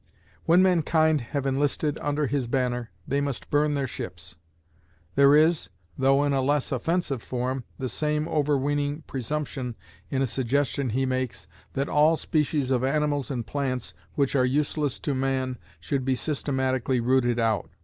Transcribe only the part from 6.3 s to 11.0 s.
a less offensive form, the same overweening presumption in a suggestion